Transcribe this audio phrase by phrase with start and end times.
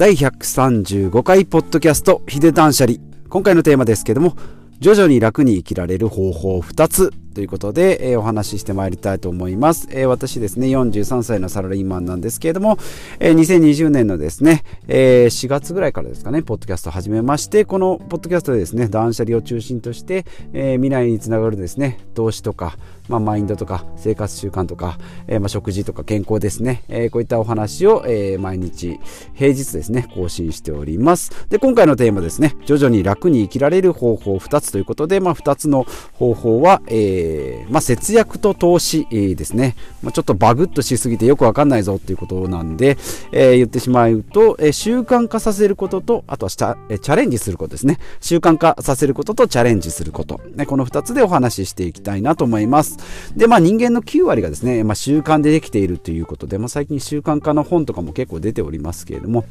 [0.00, 2.96] 第135回ポッドキャストヒデ断捨離
[3.28, 4.34] 今回のテーマですけども
[4.78, 7.12] 徐々に楽に生きられる方法2つ。
[7.34, 12.76] ということで、えー、お話ししてまいりたいと思います、えー、私ですね43歳のサラリーマンなんですけれども、
[13.20, 22.76] えー、2020年のですね、え4月ぐらいからですかねポッドキャストを始めましてこのポッドキャストでですね断捨離を中心として、え未来につながるですね投資とか、
[23.08, 28.98] まあ、マインドとか生活習慣とか、えまあ、食事とか健康ですね、えこういったお話を、え毎日
[29.34, 31.30] 平日ですね更新しております。
[31.48, 42.96] で今回のテーマですね徐々に楽に生きられる方法2つということで、まあ、2つの方法は、えーえー、まあ、節約と投資、ですね、まあ、ちょっとバグっとしすぎてよくわかんないぞっていうことなんで、
[43.32, 47.98] えー、言ってしまうと、え習慣化させることと、あとはチャレンジすることですね。
[48.20, 50.40] 習慣化させることとチャレンジすること。
[50.54, 52.98] ね、この2つでお話ししていきたいなと思います。
[53.36, 59.44] で、まあ人間の9割がですね、ま、習慣でできているということで、ま、最近習慣化の本とかも結構出ておりますけれども、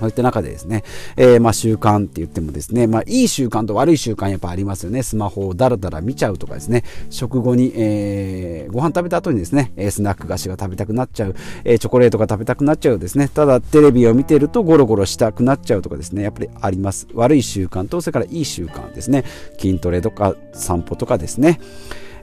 [0.00, 0.82] そういった中でですね、
[1.16, 5.02] えー、まあ習慣って言ってもですね、まあいい習慣と悪い習慣やっぱありますよね。
[5.02, 11.34] スマホをだらだら見ちゃうとかですね、食後に、えー、ご飯食べた後にですね、スナック菓子が食べたくなっちゃう、
[11.64, 17.06] えー、チョコレートが食べたくなっちゃうですね、ただテレビを見てるとゴロゴロしたくなっちゃうとかですね、やっぱりあります。
[17.14, 19.24] 悪い習慣と、それからいい習慣ですね、
[19.58, 21.60] 筋トレとか散歩とかですね、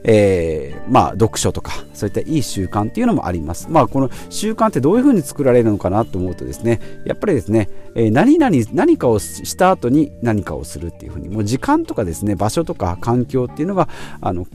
[0.04, 3.68] えー、まあ、読書とかそういったいい習慣っていうのもあります。
[3.70, 13.88] まあ、この習慣ってどういうふうに作られるのかなと思うとですねやっぱりですね、えー、何々何かをした後に何かをするっていうふうにもう時間とかですね場所とか環境っていうのが
[14.20, 14.46] あの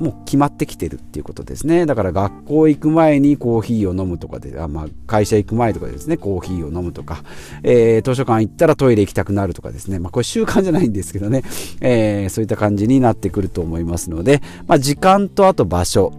[0.00, 1.86] もう決まってきてるっていうことですね。
[1.86, 7.22] だから学校行く前にコーヒーを飲むとかで、あまあ、会社行く前とかですね、コーヒーを飲むとか、
[7.62, 11.42] えー、図書館行ったらトイレ行きたくなるとかですね、まあこれ習慣じゃないんですけどね、
[11.80, 16.12] えー、そういった感じになってくると思いますので、まあ時間とあと場所、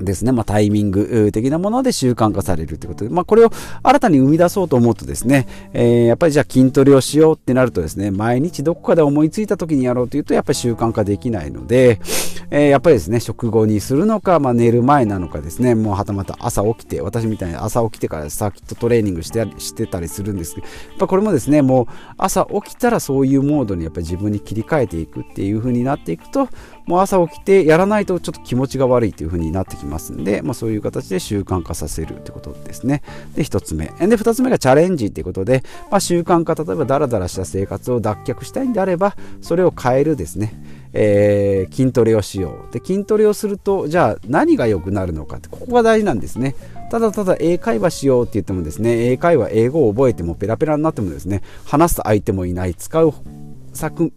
[0.00, 3.50] ですね、まあ、タイミング的なもので習慣化されるということで、まあ、これを
[3.82, 12.00] 新たに生み出そうと思うとですね、えー、やっぱりじゃあ筋トレをしようってなるとですね、毎日どこかで思いついた時にやろうというと、やっぱり習慣化できないので、
[12.50, 26.48] えー、やっぱりですね、食後にするのか、まあ、寝る前なのかですね、もうはたまた朝起きて、私みたいに朝起きてからサーキットトレーニングしてしてたりするんですけど、やっぱこれもですね、もう朝起きたらそういうモードにやっぱり自分に切り替えていくっていう風になっていくと、
[26.86, 33.02] もう朝起きてやらないとちょっと気持ちが悪いという風になってきますんで、まあ、そういう形で習慣化させるってことですね。
[33.34, 33.86] で、1つ目。
[33.86, 40.77] で、2つ目がチャレンジっていうことで、まあ、習慣化、例えばダラダラした生活を脱却したいんであれば、それを変えるですね。
[40.92, 42.72] えー、筋トレをしよう。
[42.72, 46.54] で筋トレをするとじゃあ何が良くなるのかってここが大事なんですね。
[46.90, 53.12] ただただ英会話しようって言ってもですね英会話英語を覚えてもペラペラになってもですね話す相手もいない使う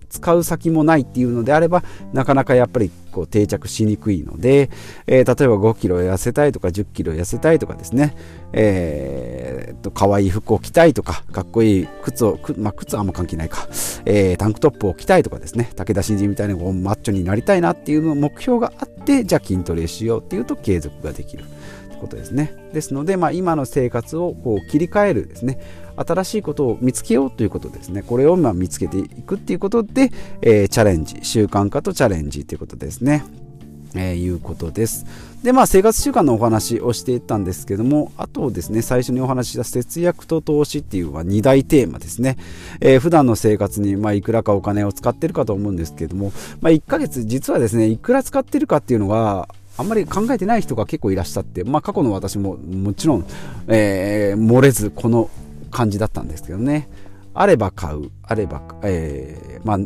[0.10, 1.84] 使う先もないっていうのであれば
[2.14, 4.70] なかなかやっぱりこう定着しにくいので、
[5.06, 8.16] えー、例えば5キロ痩せたいとか10キロ痩せたいとかですね、
[8.54, 9.41] え、
[9.82, 13.68] と可愛い服を着たいとかかっこいい靴をまあ、靴はあんま関係ないか、
[14.06, 21.46] えー、タンクトップを着たいとかですね武田真治みたいなマッチョになりたいなっていうの目標があってじゃあ筋トレしようっていうと継続ができる。
[22.02, 22.52] ことですね。
[22.74, 25.60] ですので、まあ、今の生活をこう切り替えるですね、
[25.96, 28.02] 新しいことを見つけようということですね。
[28.02, 30.10] これをま見つけていくっていうことで、
[30.42, 33.24] えー、チャレンジ、習慣化とチャレンジということですね。
[33.96, 35.06] えー、いうことです。
[35.44, 42.38] で、まあ、生活習慣のお話をしていったんですけども、あとですね、最初にお話しした節約と投資っていうのは2大テーマですね。
[42.80, 46.32] えー、普段の生活に、まあ、いくらかお金を使ってるかと思うんですけども、
[46.62, 53.26] まあ、1ヶ月、実はですね、いくら使ってるかっていうのは、あんまり考えてない人が結構いらっしゃって、まあ、過去の私ももちろん、
[53.68, 55.30] えー、漏れずこの
[55.72, 56.90] 感じだったんですけどね。
[57.34, 59.80] あれば買う、あれば、えー、まあ、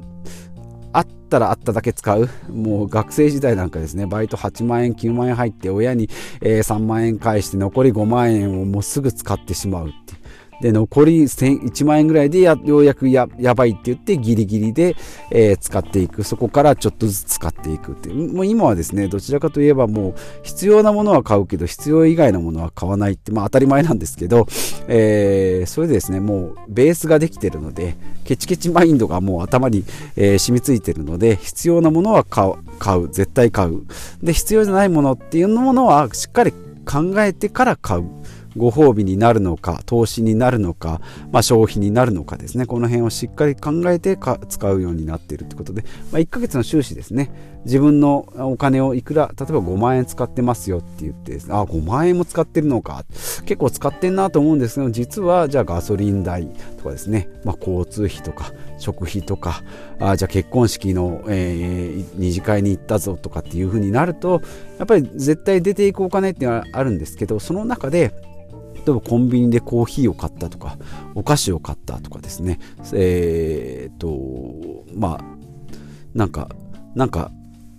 [0.98, 2.30] あったらあっただけ使う。
[2.50, 6.10] もう学生時代なんかですね、バイト8万円、9万円入って親に、
[6.42, 10.14] え、3万円返して残り5万円をもうすぐ使ってしまうって
[10.62, 14.96] で、残り1万円ぐらいでようやくやばいって言ってギリギリで、
[15.32, 16.24] えー、使っていく。
[16.24, 18.34] そこからちょっとずつ使っていくっていう。
[18.34, 24.48] もう今はですね、どちらかといえばもう必要なものは買うけど必要以外のものは買わないって、まあ当たり前なんですけど、
[24.88, 29.84] えー、それでですね、もうベースができてるので、ケチケチマインドがもう頭に、
[30.16, 33.84] えー、染みついてるので、必要なものは買う、買う、絶対買う。
[34.24, 36.52] で、必要じゃないものっていうものはしっかり
[36.86, 38.06] 考えてから買う。
[38.58, 42.66] ご褒美になるのか投資になるのか、まあ、消費になるのかですね。
[42.66, 44.18] この辺をしっかり考えて
[44.50, 47.32] 使うようになっているということで、まあ、1ヶ月の収支ですね。
[47.66, 53.06] 自分のお金をいくら例えば5万円使ってますよって言って、あ5万円も使ってるのか。
[53.46, 56.48] 結構使ってんなと思うんですけど実はじゃあガソリン代
[56.78, 59.64] とかですね、まあ、交通費とか食費とか
[60.00, 64.42] あじゃあ結婚式の、えー、二次会に行ったぞとかっていう風になると
[64.78, 68.14] やっぱり絶対出ていくお金っていうのはあるんですけどその中で
[68.86, 70.78] 例えばコンビニでコーヒーを買ったとか
[71.16, 72.60] お菓子を買ったとかですね
[72.94, 75.24] えー、っとまあ
[76.14, 76.50] なんか
[76.96, 77.32] なんか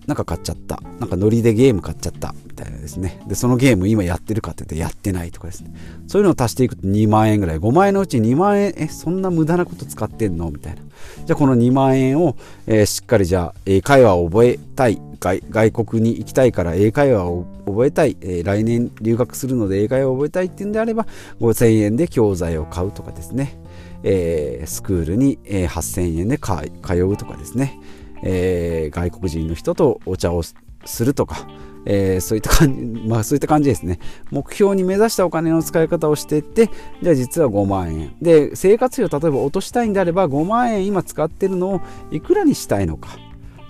[0.06, 0.81] なんか買っちゃった。
[1.00, 2.32] なんかノリでゲーム買っちゃった。
[2.47, 3.20] みたいなですね。
[3.26, 5.75] で、そのゲーム今やってるかって言ってやってないとかですね。
[6.06, 7.59] そういうのを足していくと2万円ぐらい。
[7.59, 10.82] 5万円のうち2万円、え、そんな無駄なこと使ってんのみたいな。
[11.25, 12.37] じゃあこの2万円を、
[12.69, 15.42] えー、しっかりじゃあ英会話を覚えたい外。
[15.50, 18.16] 外国に行きたいから英会話を覚えたい。
[18.20, 21.06] えー、来年留学するので英会話を覚えたいっていうんであれば
[21.40, 23.58] 5000円で教材を買うとかですね。
[24.02, 27.80] えー、スクールに、8000円で通うとかですね。
[28.22, 31.46] えー、外国人の人とお茶をするとか、
[31.86, 33.98] えー、そういった感じ、 まあそういった感じですね。
[34.30, 36.68] 目標に目指したお金の使い方をしていって、
[37.02, 38.14] じゃあ実は5万円。
[38.20, 41.80] で、生活費を例えば落としたいんであれば、5万円今使ってるのを
[42.10, 43.16] いくらにしたいのか。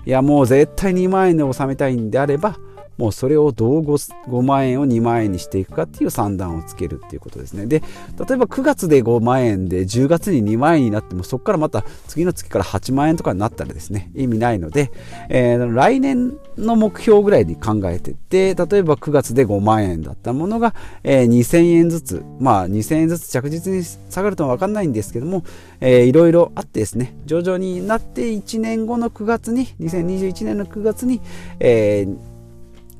[0.07, 2.57] いや、もう絶対2万円で収めたいんであれば、
[2.97, 7.65] もうそれをどう 5, 5万円を2万円にしていくかっていう算段をつけるっていうことですね。
[7.65, 7.81] で、
[8.27, 14.91] 例えば9月で5万円で10月に2万円になってもそこからまた次の月から8万円とかになったらですね、意味ないので、
[15.29, 20.73] えー、来年の目標ぐらいに考えてって、例えば9月で5万円だったものが、
[21.03, 25.43] えー、2000円ずつ、まあ2000円ずつ着実に下がるとは分かんないんですけども、
[25.81, 31.21] いろいろあってですね、徐々になって1年後の9月に、2021年の9月に、
[31.59, 32.36] えー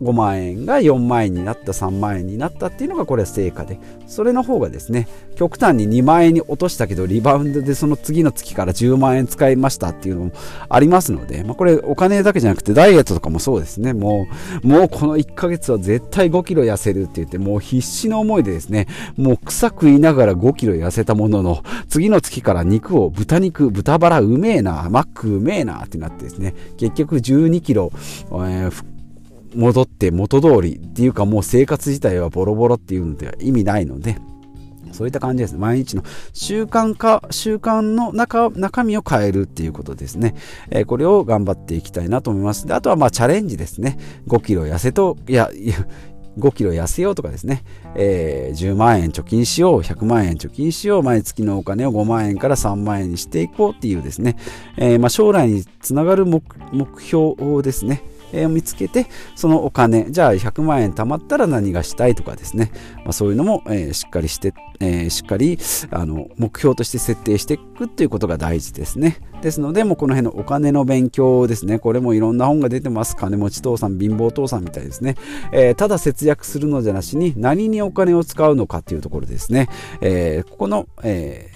[0.02, 10.32] 5万円が4万円になった3万円になったっていうのがこれは成果でそれの方がですね極端に2万円に落としたけどリバウンドでその次の月から10万円使いましたっていうのも
[10.70, 13.94] ありますので、まあ、これお金だけじゃなくてダイエットとかもそうですね。
[13.94, 14.28] も
[14.64, 28.97] うもうこの1ヶ月は絶対5キロ痩せるって言ってもう必死の思いでですねもう草食いながら5キロ痩せたものの次の月から肉を豚肉豚バラうめえなマックうめえなってなってですね結局12キロ、えー
[29.56, 34.18] 戻って元通りっていうかもう生活自体はボロボロっていうのでは意味ないので、
[34.92, 35.60] そういった感じですね。
[35.60, 36.04] 毎日の
[36.34, 40.36] 習慣化、習慣の中中身を変えるっていうことですね。
[40.70, 42.66] えー、これを頑張っていきたいなと思います。
[42.66, 43.98] であとはまあチャレンジですね。
[44.28, 45.76] 5キロ痩せと、いや、いや
[46.38, 47.64] 5キロ痩せようとかですね、
[47.96, 54.38] えー、10万円貯金しよう、100万円貯金しよう、毎月のお金を5万円から3万円にしていこうっていうですね、
[54.78, 56.44] えー、まあ、将来につながる目
[57.02, 58.04] 標ですね。
[58.34, 65.58] え、見つけてそのお金じゃあ100万円貯まったら何がしたいとかですね、まあ、そういうのも、え、しっかりして、え、しっかり
[65.92, 69.20] あの目標として設定していくっていうことが大事ですね。
[69.42, 71.80] ですのでもうこの辺のお金の勉強ですね。
[71.80, 73.16] これもいろんな本が出てます。
[73.16, 75.16] 金持ち父さん貧乏父さんみたいですね、
[75.52, 79.70] えただ節約するのじゃなしに何にお金を使うのかっていうところですね、
[80.02, 81.50] えここの、え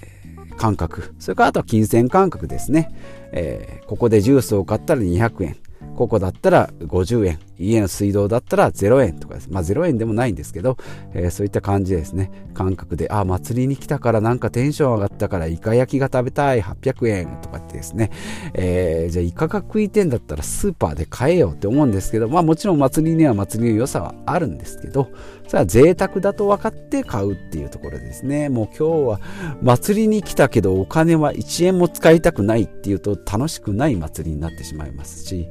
[0.57, 1.15] 感覚。
[1.17, 2.91] それからあとは金銭感覚ですね、
[3.31, 5.57] えここでジュースを買ったら200円。
[6.01, 7.39] ここだったら50円。
[7.61, 9.49] 家の水道だったら0円とかです。
[9.49, 10.77] まあ0円でもないんですけど、
[11.13, 12.31] えー、そういった感じですね。
[12.53, 18.11] 感覚で、あ、祭りに来たからなんかテンション上がったからイカ焼きが食べたい800円とかってですね、
[18.53, 25.09] えー、じゃあイカが食いてんだったらスーパーで買えよって思うんですけど、まあもちろん祭りには祭りの良さはあるんですけど、
[25.47, 28.49] それは贅沢だと分かって買うっていうところですね。
[28.49, 29.19] もう今日は
[29.61, 35.49] 祭りに来たけどお金は1円も使いたくないっていうと楽しくない祭りになってしまいますし、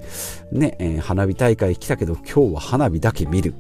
[0.53, 3.55] ね、えー、花火大会来たけど今日は花火だけ見る。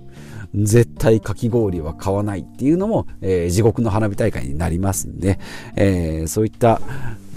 [0.52, 5.38] 絶対かき氷は買わないっていうのも、えー、地獄の花火大会になりますんで、
[5.76, 6.80] えー、そういった、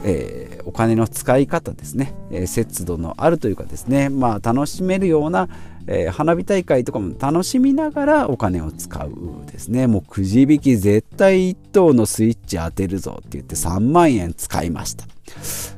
[0.04, 5.48] えー、お金の使い方ですね、え節度のあるというかですね、まあ、楽しめるような、
[5.88, 9.12] え花火大会とかも楽しみながらお金を使う
[9.52, 9.88] ですね。
[9.88, 15.06] もうくじ引き絶対1等のスイッチ当てるぞって言って3万円使いました。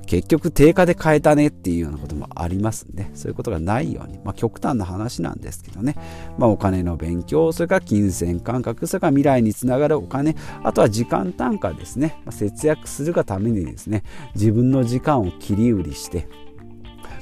[0.06, 5.96] 結局定価で買えたねっていうようなこともありますんでそういうことがないように、まあ、極端な話なんですけどね、
[6.38, 10.36] まあ、お金の勉強それから金銭感覚それから未来につながるお金。
[10.64, 14.04] あとは時間単価ですね、まあ、節約するがためにですね
[14.36, 16.28] 自分の時間を切り売りして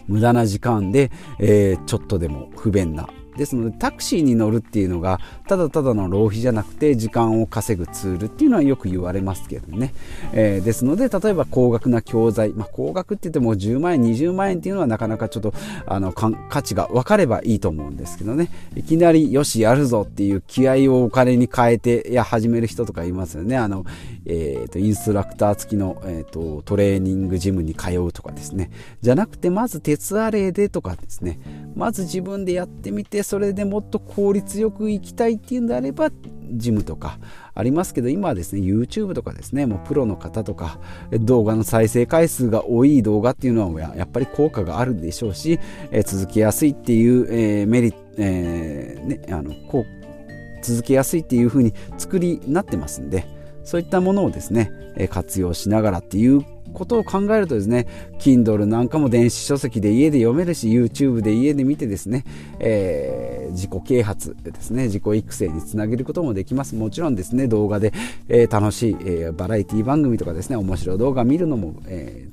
[0.07, 3.07] 無駄な時間で、えー、ちょっとでも不便な。
[3.36, 9.93] ですのでタクシーに乗るっていうのがただただの浪費じゃなくて時間を稼ぐツールっていうのはよく言われますけどね、
[10.33, 15.53] えー、ですので例えば高額な教材、まあ、高額って言っても10万円20万円っていうのはなかなかちょっと
[15.86, 18.50] あの価値が分かればいいと思うんですけどね。
[18.75, 23.57] いきなりよしやるぞっていう気合をお金に変えてや始める人とかいますよね。
[23.57, 23.86] あの、
[24.25, 28.72] えーと、インストラクター付きの、えーとトレーニングジムに通うとかですね。
[29.01, 31.39] じゃなくてまず鉄アレイでとかですね。
[31.75, 36.12] まず自分でやってみてそれでもっと効率よく行きたいっていうんであれば
[36.51, 37.20] ジムとか
[37.56, 40.80] ありますけど今はですね YouTube とかですねもうプロの方とか
[41.12, 45.60] 動画の再生回数が多い動画っていうのはやっぱり効果があるでしょうし、
[45.92, 53.25] えー、続けやすいっていう、えー、メリット、えー、ね、あのこう続けやすいっていう風に作りになってますんで、
[53.63, 57.88] そういったものをですね、え活用しながらっていうことを考えるとですね
[58.20, 62.25] Kindle なんかも電子書籍で家で読めるし YouTube で家で見てですね、
[62.60, 66.75] えー、自己啓発ですね自己育成につなげることもできます。
[66.75, 67.93] もちろんですね動画で、
[68.27, 72.27] えー、楽しい、えー、バラエティ番組とかですね面白い動画見るのも、え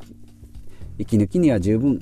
[0.99, 2.01] 息抜きには十分、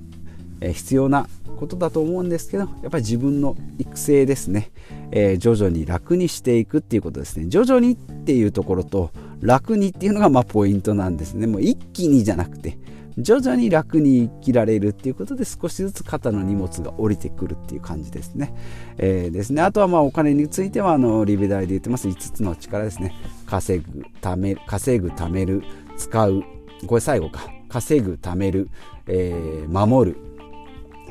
[0.60, 4.70] え必要なことだと思うんですけどやっぱり自分の育成ですね、
[5.10, 9.10] え徐々に楽にしていくっていうことですね徐々にっていうところと
[9.40, 12.78] 楽にっていうのがまポイントなんですねもう一気にじゃなくて
[13.18, 18.54] 徐々に楽に生きられるっていうことで少しずつ肩の荷物が降りてくるっていう感じですね。
[18.96, 23.12] えー、ですねあとはまあお金についてはあのリベダイで言ってます5つの力ですね。
[23.44, 25.64] 稼ぐ、貯める、稼ぐ、貯める、
[25.96, 26.44] 使う。
[26.86, 27.40] これ最後か。
[27.68, 28.70] 稼ぐ、貯める、
[29.08, 30.16] えー、守る、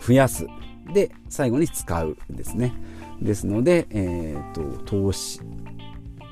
[0.01, 0.47] 増やす。
[0.93, 2.73] で、最後に使うですね。
[3.21, 5.41] ですので、えーと投資、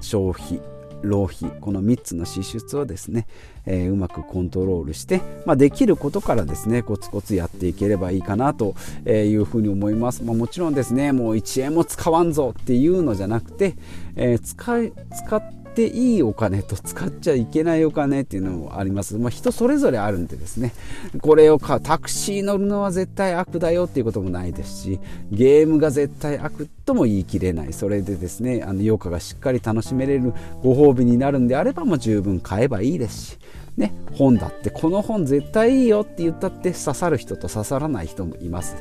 [0.01, 0.61] 消費、
[1.05, 3.27] 浪費この3つの支出をですね、
[3.65, 8.75] えー、うまくコントロールして、まあ、できることからですねコツコツやっていければいいかなと
[9.05, 13.75] いうふうに思います、まあ、もちろんですねもう1円も使わんぞっていうのじゃなくて、
[14.15, 19.17] えー、使い使ってっていいお金と使っちゃいけないお金っていうのもあります。
[19.17, 20.73] まあ、人それぞれあるんでですね、
[21.21, 24.99] これをかタクシー乗るのは絶対悪だよっていうこともないですし、
[25.31, 27.73] ゲームが絶対悪とも言い切れない。
[27.73, 33.37] それでですね、あの余暇がしっかり楽しめれるご褒美になるんであればもう十分買えばいいですし、
[33.75, 38.77] ね、本だってこの本絶対いいよって言ったって刺さる人と刺さらない人もいます。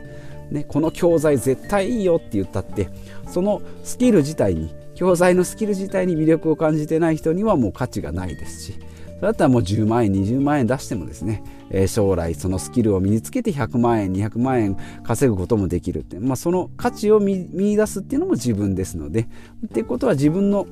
[0.53, 2.89] ね、この教材絶対いいよって言ったって
[3.27, 19.29] そのスキル自体に教材のスキル自体に魅力を感じてない人にはもう価値がないですしそれだったらもう10万円20万円出してもですね、えー、将来そのスキルを身につけて100万円200万円稼ぐこともできるって、まあ、その価値を見出すっていうのも自分ですので
[19.67, 20.67] っていうことは自分の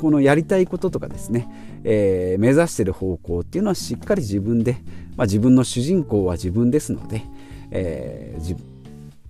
[0.00, 1.48] このやりたいこととかですね、
[1.84, 4.78] えー、目指してる方向っていうのはしっかり自分で、
[5.16, 7.22] まあ、自分の主人公は自分ですので、
[7.70, 8.56] えー、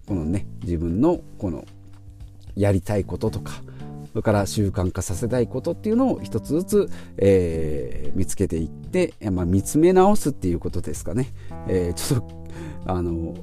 [0.06, 1.66] このね自分のこの
[2.56, 3.52] やりたいこととか
[4.12, 11.28] それから習慣化させたいことっていうのを一つずつ、えー、見つけていって、まあ、見つめ直すっていうことですかね、
[11.66, 13.34] えー、ちょっとあの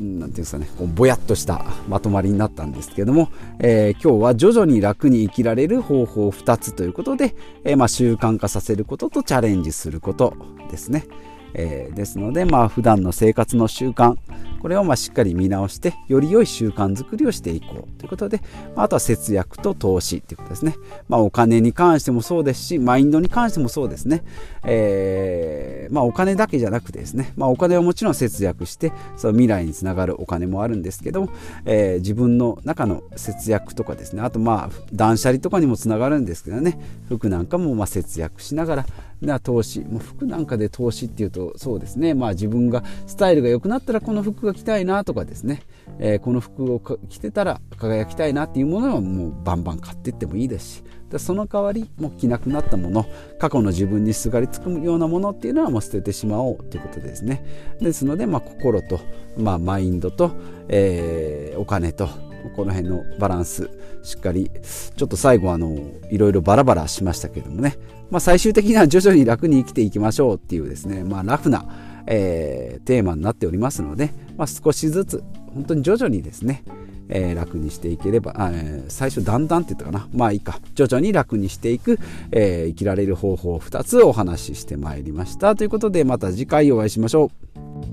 [0.00, 10.36] なんていうんですかね、こうぼやっとしたまとまりになったんですけども、えー、今日は徐々に楽に生きられる方法2つということで、えー、まあ、習慣化させることとチャレンジすること
[10.70, 11.06] ですね。
[11.54, 14.16] えー、ですので、まあ、普段の生活の習慣
[14.60, 17.98] これをまあしっかり見直してより良い習慣づくりをしていこう。
[17.98, 18.40] ということで、
[18.74, 20.76] まあ、とは節約と投資ということですね、
[21.08, 24.22] まあ、お金に関してもそうですしマインドに関してもそうですね、
[24.64, 31.28] えー、まあ、お金だけじゃなくてですね、まあ、お金はもちろん節約してその未来につながるお金もあるんですけども、
[31.64, 34.22] えー、自分の中の節約とかですね。
[34.22, 36.78] あとまあ断捨離とかにもつながるんですけどね。
[37.08, 38.86] 服なんかもま節約しながら
[39.20, 42.14] な投資もう服なんかで投資っていうとそうですね。
[42.14, 45.62] まあ自分がスタイルが良くなったらこの服が着たいなとかですね、
[45.98, 50.82] えー、この服を着てたら輝きたいなっていうものはもうバンバン買っていってもいいですし。
[51.10, 53.06] でその代わりもう着なくなったもの
[53.38, 57.44] 過去の自分にすがりつくようなものっていうのはもう捨ててしまおうということですね。
[57.80, 58.98] ですので、まあ、心と、
[59.36, 60.32] まあ、マインドと、
[60.68, 62.08] えー、お金と
[62.50, 63.70] この辺のバランス
[64.02, 64.50] しっかり
[64.96, 65.76] ちょっと最後あの
[66.10, 67.76] いろいろバラバラしましたけどもね、
[68.10, 71.66] まあ、最終的には徐々に楽に生きていきましょうっていうですね、まあ、ラフな、
[72.06, 75.24] えー、テーマになっておりますので、まあ、少しずつ
[75.54, 76.62] 本当に徐々にですね、
[77.08, 80.08] えー、楽にしていければ、えー、最初だんだんって言ったかな。
[80.12, 80.60] まあいいか。
[80.74, 81.98] 徐々に楽にしていく、
[82.32, 85.54] えー、生きられる方法を2つお話ししてまいりました。
[85.56, 87.30] ということでまた次回お会いしましょ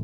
[0.00, 0.03] う。